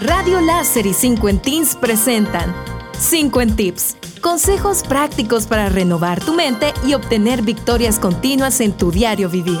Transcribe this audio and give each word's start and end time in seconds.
Radio 0.00 0.40
Láser 0.40 0.86
y 0.86 0.94
5 0.94 1.40
Teens 1.42 1.76
presentan 1.76 2.54
5 2.98 3.38
Tips. 3.54 3.96
Consejos 4.22 4.82
prácticos 4.82 5.46
para 5.46 5.68
renovar 5.68 6.24
tu 6.24 6.32
mente 6.32 6.72
y 6.86 6.94
obtener 6.94 7.42
victorias 7.42 7.98
continuas 7.98 8.62
en 8.62 8.72
tu 8.72 8.90
diario 8.90 9.28
vivir. 9.28 9.60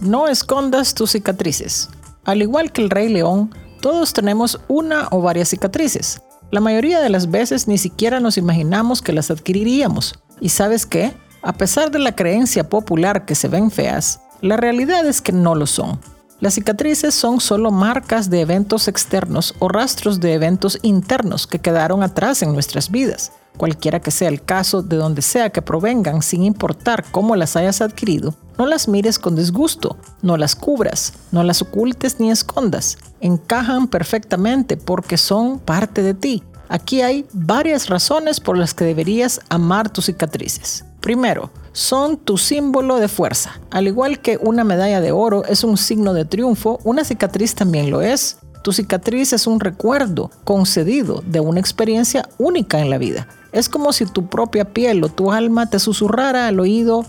No 0.00 0.28
escondas 0.28 0.94
tus 0.94 1.10
cicatrices. 1.10 1.90
Al 2.24 2.40
igual 2.40 2.72
que 2.72 2.80
el 2.80 2.88
Rey 2.88 3.10
León, 3.10 3.54
todos 3.82 4.14
tenemos 4.14 4.58
una 4.66 5.08
o 5.10 5.20
varias 5.20 5.50
cicatrices. 5.50 6.22
La 6.50 6.60
mayoría 6.60 7.00
de 7.00 7.10
las 7.10 7.30
veces 7.30 7.68
ni 7.68 7.76
siquiera 7.76 8.18
nos 8.18 8.38
imaginamos 8.38 9.02
que 9.02 9.12
las 9.12 9.30
adquiriríamos. 9.30 10.18
¿Y 10.40 10.48
sabes 10.48 10.86
qué? 10.86 11.12
A 11.42 11.52
pesar 11.52 11.90
de 11.90 11.98
la 11.98 12.16
creencia 12.16 12.70
popular 12.70 13.26
que 13.26 13.34
se 13.34 13.48
ven 13.48 13.70
feas, 13.70 14.22
la 14.40 14.56
realidad 14.56 15.06
es 15.06 15.20
que 15.20 15.32
no 15.32 15.54
lo 15.54 15.66
son. 15.66 16.00
Las 16.40 16.54
cicatrices 16.54 17.14
son 17.14 17.38
solo 17.38 17.70
marcas 17.70 18.30
de 18.30 18.40
eventos 18.40 18.88
externos 18.88 19.54
o 19.58 19.68
rastros 19.68 20.20
de 20.20 20.32
eventos 20.32 20.78
internos 20.80 21.46
que 21.46 21.58
quedaron 21.58 22.02
atrás 22.02 22.42
en 22.42 22.54
nuestras 22.54 22.90
vidas. 22.90 23.32
Cualquiera 23.58 24.00
que 24.00 24.10
sea 24.10 24.28
el 24.28 24.42
caso, 24.42 24.80
de 24.80 24.96
donde 24.96 25.20
sea 25.20 25.50
que 25.50 25.60
provengan, 25.60 26.22
sin 26.22 26.42
importar 26.42 27.04
cómo 27.10 27.36
las 27.36 27.56
hayas 27.56 27.82
adquirido, 27.82 28.34
no 28.56 28.64
las 28.64 28.88
mires 28.88 29.18
con 29.18 29.36
disgusto, 29.36 29.98
no 30.22 30.38
las 30.38 30.56
cubras, 30.56 31.12
no 31.30 31.42
las 31.42 31.60
ocultes 31.60 32.20
ni 32.20 32.30
escondas. 32.30 32.96
Encajan 33.20 33.86
perfectamente 33.86 34.78
porque 34.78 35.18
son 35.18 35.58
parte 35.58 36.02
de 36.02 36.14
ti. 36.14 36.42
Aquí 36.70 37.02
hay 37.02 37.26
varias 37.34 37.90
razones 37.90 38.40
por 38.40 38.56
las 38.56 38.72
que 38.72 38.86
deberías 38.86 39.40
amar 39.50 39.90
tus 39.90 40.06
cicatrices. 40.06 40.86
Primero, 41.00 41.50
son 41.72 42.16
tu 42.16 42.38
símbolo 42.38 42.96
de 42.96 43.08
fuerza. 43.08 43.60
Al 43.70 43.86
igual 43.86 44.20
que 44.20 44.38
una 44.40 44.64
medalla 44.64 45.00
de 45.00 45.12
oro 45.12 45.44
es 45.44 45.64
un 45.64 45.76
signo 45.76 46.12
de 46.12 46.24
triunfo, 46.24 46.80
una 46.84 47.04
cicatriz 47.04 47.54
también 47.54 47.90
lo 47.90 48.02
es. 48.02 48.38
Tu 48.62 48.72
cicatriz 48.72 49.32
es 49.32 49.46
un 49.46 49.60
recuerdo 49.60 50.30
concedido 50.44 51.22
de 51.26 51.40
una 51.40 51.60
experiencia 51.60 52.28
única 52.38 52.80
en 52.80 52.90
la 52.90 52.98
vida. 52.98 53.26
Es 53.52 53.68
como 53.68 53.92
si 53.92 54.06
tu 54.06 54.26
propia 54.26 54.66
piel 54.66 55.02
o 55.02 55.08
tu 55.08 55.32
alma 55.32 55.70
te 55.70 55.78
susurrara 55.78 56.46
al 56.46 56.60
oído, 56.60 57.06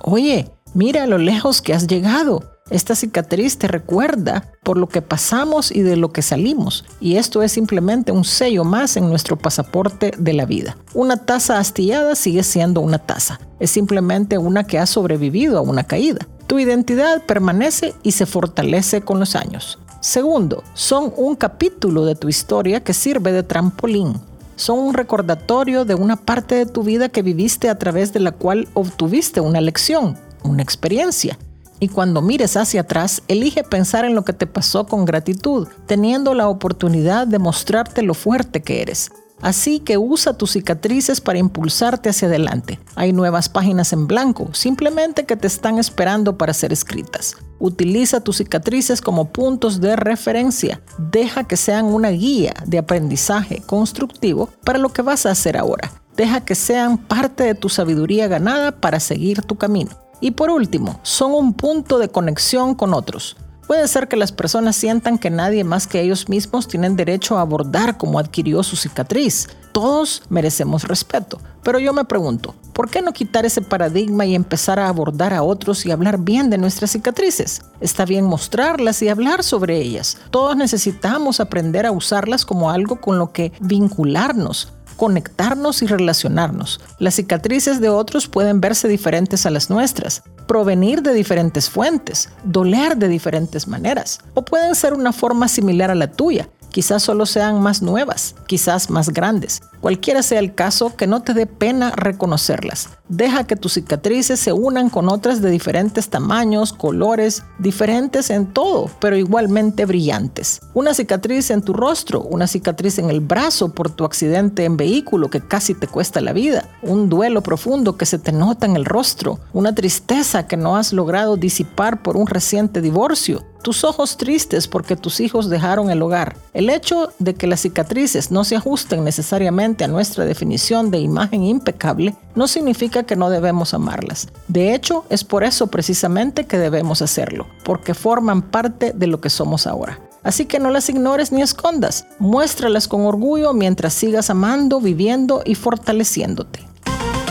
oye, 0.00 0.50
mira 0.74 1.06
lo 1.06 1.18
lejos 1.18 1.60
que 1.60 1.74
has 1.74 1.86
llegado. 1.86 2.57
Esta 2.70 2.94
cicatriz 2.94 3.56
te 3.56 3.66
recuerda 3.66 4.44
por 4.62 4.76
lo 4.76 4.88
que 4.88 5.00
pasamos 5.00 5.70
y 5.70 5.80
de 5.80 5.96
lo 5.96 6.12
que 6.12 6.20
salimos, 6.20 6.84
y 7.00 7.16
esto 7.16 7.42
es 7.42 7.52
simplemente 7.52 8.12
un 8.12 8.24
sello 8.24 8.62
más 8.64 8.98
en 8.98 9.08
nuestro 9.08 9.36
pasaporte 9.38 10.12
de 10.18 10.34
la 10.34 10.44
vida. 10.44 10.76
Una 10.92 11.16
taza 11.16 11.58
astillada 11.58 12.14
sigue 12.14 12.42
siendo 12.42 12.82
una 12.82 12.98
taza, 12.98 13.40
es 13.58 13.70
simplemente 13.70 14.36
una 14.36 14.64
que 14.64 14.78
ha 14.78 14.84
sobrevivido 14.84 15.56
a 15.56 15.62
una 15.62 15.84
caída. 15.84 16.28
Tu 16.46 16.58
identidad 16.58 17.24
permanece 17.24 17.94
y 18.02 18.12
se 18.12 18.26
fortalece 18.26 19.00
con 19.00 19.18
los 19.18 19.34
años. 19.34 19.78
Segundo, 20.00 20.62
son 20.74 21.12
un 21.16 21.36
capítulo 21.36 22.04
de 22.04 22.16
tu 22.16 22.28
historia 22.28 22.84
que 22.84 22.92
sirve 22.92 23.32
de 23.32 23.42
trampolín. 23.42 24.20
Son 24.56 24.78
un 24.78 24.92
recordatorio 24.92 25.86
de 25.86 25.94
una 25.94 26.16
parte 26.16 26.54
de 26.54 26.66
tu 26.66 26.82
vida 26.82 27.08
que 27.08 27.22
viviste 27.22 27.70
a 27.70 27.78
través 27.78 28.12
de 28.12 28.20
la 28.20 28.32
cual 28.32 28.68
obtuviste 28.74 29.40
una 29.40 29.60
lección, 29.60 30.18
una 30.42 30.62
experiencia 30.62 31.38
y 31.80 31.88
cuando 31.88 32.22
mires 32.22 32.56
hacia 32.56 32.82
atrás, 32.82 33.22
elige 33.28 33.64
pensar 33.64 34.04
en 34.04 34.14
lo 34.14 34.24
que 34.24 34.32
te 34.32 34.46
pasó 34.46 34.86
con 34.86 35.04
gratitud, 35.04 35.68
teniendo 35.86 36.34
la 36.34 36.48
oportunidad 36.48 37.26
de 37.26 37.38
mostrarte 37.38 38.02
lo 38.02 38.14
fuerte 38.14 38.62
que 38.62 38.82
eres. 38.82 39.10
Así 39.40 39.78
que 39.78 39.98
usa 39.98 40.32
tus 40.32 40.52
cicatrices 40.52 41.20
para 41.20 41.38
impulsarte 41.38 42.08
hacia 42.08 42.26
adelante. 42.26 42.80
Hay 42.96 43.12
nuevas 43.12 43.48
páginas 43.48 43.92
en 43.92 44.08
blanco, 44.08 44.52
simplemente 44.52 45.26
que 45.26 45.36
te 45.36 45.46
están 45.46 45.78
esperando 45.78 46.36
para 46.36 46.52
ser 46.52 46.72
escritas. 46.72 47.36
Utiliza 47.60 48.20
tus 48.20 48.38
cicatrices 48.38 49.00
como 49.00 49.30
puntos 49.30 49.80
de 49.80 49.94
referencia. 49.94 50.80
Deja 50.98 51.44
que 51.44 51.56
sean 51.56 51.86
una 51.86 52.10
guía 52.10 52.54
de 52.66 52.78
aprendizaje 52.78 53.62
constructivo 53.64 54.48
para 54.64 54.78
lo 54.78 54.88
que 54.88 55.02
vas 55.02 55.24
a 55.24 55.30
hacer 55.30 55.56
ahora. 55.56 55.92
Deja 56.16 56.40
que 56.40 56.56
sean 56.56 56.98
parte 56.98 57.44
de 57.44 57.54
tu 57.54 57.68
sabiduría 57.68 58.26
ganada 58.26 58.72
para 58.72 58.98
seguir 58.98 59.42
tu 59.42 59.54
camino. 59.54 59.90
Y 60.20 60.32
por 60.32 60.50
último, 60.50 61.00
son 61.02 61.32
un 61.32 61.54
punto 61.54 61.98
de 61.98 62.08
conexión 62.08 62.74
con 62.74 62.94
otros. 62.94 63.36
Puede 63.68 63.86
ser 63.86 64.08
que 64.08 64.16
las 64.16 64.32
personas 64.32 64.76
sientan 64.76 65.18
que 65.18 65.28
nadie 65.28 65.62
más 65.62 65.86
que 65.86 66.00
ellos 66.00 66.30
mismos 66.30 66.68
tienen 66.68 66.96
derecho 66.96 67.36
a 67.36 67.42
abordar 67.42 67.98
cómo 67.98 68.18
adquirió 68.18 68.62
su 68.62 68.76
cicatriz. 68.76 69.46
Todos 69.72 70.22
merecemos 70.30 70.84
respeto. 70.84 71.38
Pero 71.62 71.78
yo 71.78 71.92
me 71.92 72.06
pregunto, 72.06 72.54
¿por 72.72 72.88
qué 72.88 73.02
no 73.02 73.12
quitar 73.12 73.44
ese 73.44 73.60
paradigma 73.60 74.24
y 74.24 74.34
empezar 74.34 74.78
a 74.78 74.88
abordar 74.88 75.34
a 75.34 75.42
otros 75.42 75.84
y 75.84 75.90
hablar 75.90 76.16
bien 76.16 76.48
de 76.48 76.56
nuestras 76.56 76.92
cicatrices? 76.92 77.60
Está 77.78 78.06
bien 78.06 78.24
mostrarlas 78.24 79.02
y 79.02 79.10
hablar 79.10 79.44
sobre 79.44 79.76
ellas. 79.76 80.16
Todos 80.30 80.56
necesitamos 80.56 81.38
aprender 81.38 81.84
a 81.84 81.92
usarlas 81.92 82.46
como 82.46 82.70
algo 82.70 83.02
con 83.02 83.18
lo 83.18 83.32
que 83.32 83.52
vincularnos, 83.60 84.72
conectarnos 84.96 85.82
y 85.82 85.86
relacionarnos. 85.86 86.80
Las 86.98 87.14
cicatrices 87.14 87.80
de 87.80 87.88
otros 87.88 88.28
pueden 88.28 88.60
verse 88.60 88.88
diferentes 88.88 89.46
a 89.46 89.50
las 89.50 89.70
nuestras, 89.70 90.22
provenir 90.46 91.02
de 91.02 91.14
diferentes 91.14 91.68
fuentes, 91.68 92.30
doler 92.44 92.96
de 92.96 93.08
diferentes 93.08 93.68
maneras, 93.68 94.20
o 94.34 94.44
pueden 94.44 94.74
ser 94.74 94.94
una 94.94 95.12
forma 95.12 95.48
similar 95.48 95.90
a 95.90 95.94
la 95.94 96.10
tuya, 96.10 96.48
quizás 96.70 97.02
solo 97.02 97.26
sean 97.26 97.60
más 97.60 97.82
nuevas, 97.82 98.34
quizás 98.46 98.90
más 98.90 99.10
grandes. 99.10 99.60
Cualquiera 99.80 100.22
sea 100.22 100.40
el 100.40 100.54
caso, 100.54 100.96
que 100.96 101.06
no 101.06 101.22
te 101.22 101.34
dé 101.34 101.46
pena 101.46 101.92
reconocerlas. 101.92 102.88
Deja 103.08 103.44
que 103.44 103.56
tus 103.56 103.74
cicatrices 103.74 104.40
se 104.40 104.52
unan 104.52 104.90
con 104.90 105.08
otras 105.08 105.40
de 105.40 105.50
diferentes 105.50 106.10
tamaños, 106.10 106.72
colores, 106.72 107.44
diferentes 107.58 108.30
en 108.30 108.46
todo, 108.46 108.90
pero 109.00 109.16
igualmente 109.16 109.86
brillantes. 109.86 110.60
Una 110.74 110.94
cicatriz 110.94 111.50
en 111.50 111.62
tu 111.62 111.72
rostro, 111.72 112.22
una 112.22 112.46
cicatriz 112.46 112.98
en 112.98 113.08
el 113.08 113.20
brazo 113.20 113.72
por 113.72 113.90
tu 113.90 114.04
accidente 114.04 114.64
en 114.64 114.76
vehículo 114.76 115.30
que 115.30 115.40
casi 115.40 115.74
te 115.74 115.86
cuesta 115.86 116.20
la 116.20 116.32
vida, 116.32 116.68
un 116.82 117.08
duelo 117.08 117.42
profundo 117.42 117.96
que 117.96 118.06
se 118.06 118.18
te 118.18 118.32
nota 118.32 118.66
en 118.66 118.76
el 118.76 118.84
rostro, 118.84 119.38
una 119.52 119.74
tristeza 119.74 120.46
que 120.46 120.56
no 120.56 120.76
has 120.76 120.92
logrado 120.92 121.36
disipar 121.36 122.02
por 122.02 122.16
un 122.16 122.26
reciente 122.26 122.80
divorcio, 122.80 123.44
tus 123.62 123.84
ojos 123.84 124.16
tristes 124.16 124.68
porque 124.68 124.96
tus 124.96 125.20
hijos 125.20 125.48
dejaron 125.48 125.90
el 125.90 126.02
hogar. 126.02 126.36
El 126.54 126.70
hecho 126.70 127.12
de 127.18 127.34
que 127.34 127.46
las 127.46 127.60
cicatrices 127.60 128.30
no 128.30 128.44
se 128.44 128.56
ajusten 128.56 129.04
necesariamente 129.04 129.84
a 129.84 129.88
nuestra 129.88 130.24
definición 130.24 130.90
de 130.90 130.98
imagen 130.98 131.42
impecable 131.42 132.14
no 132.34 132.46
significa 132.48 133.02
que 133.02 133.16
no 133.16 133.30
debemos 133.30 133.74
amarlas. 133.74 134.28
De 134.46 134.74
hecho, 134.74 135.04
es 135.10 135.24
por 135.24 135.44
eso 135.44 135.66
precisamente 135.66 136.46
que 136.46 136.58
debemos 136.58 137.02
hacerlo, 137.02 137.46
porque 137.64 137.94
forman 137.94 138.42
parte 138.42 138.92
de 138.92 139.06
lo 139.06 139.20
que 139.20 139.30
somos 139.30 139.66
ahora. 139.66 140.00
Así 140.22 140.46
que 140.46 140.58
no 140.58 140.70
las 140.70 140.88
ignores 140.88 141.32
ni 141.32 141.42
escondas, 141.42 142.06
muéstralas 142.18 142.88
con 142.88 143.06
orgullo 143.06 143.54
mientras 143.54 143.94
sigas 143.94 144.30
amando, 144.30 144.80
viviendo 144.80 145.42
y 145.44 145.54
fortaleciéndote. 145.54 146.66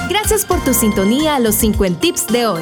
Gracias 0.10 0.46
por 0.46 0.64
tu 0.64 0.74
sintonía 0.74 1.36
a 1.36 1.40
los 1.40 1.56
50 1.56 2.00
tips 2.00 2.28
de 2.28 2.48
hoy. 2.48 2.62